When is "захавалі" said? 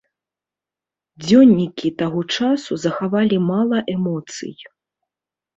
2.87-3.37